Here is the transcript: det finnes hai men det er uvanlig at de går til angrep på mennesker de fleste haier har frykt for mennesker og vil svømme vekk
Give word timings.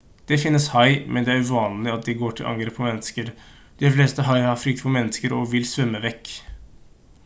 det 0.29 0.37
finnes 0.43 0.63
hai 0.75 0.95
men 1.17 1.27
det 1.27 1.33
er 1.33 1.43
uvanlig 1.57 1.91
at 1.97 2.07
de 2.07 2.15
går 2.21 2.33
til 2.39 2.49
angrep 2.53 2.73
på 2.79 2.87
mennesker 2.87 3.29
de 3.83 3.93
fleste 3.99 4.27
haier 4.31 4.49
har 4.53 4.61
frykt 4.63 4.83
for 4.87 4.95
mennesker 5.01 5.39
og 5.41 5.49
vil 5.57 5.71
svømme 5.75 6.05
vekk 6.11 6.37